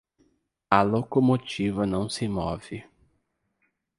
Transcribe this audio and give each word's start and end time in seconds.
A 0.71 0.81
locomotiva 0.83 1.85
não 1.85 2.09
se 2.09 2.27
move 2.27 2.83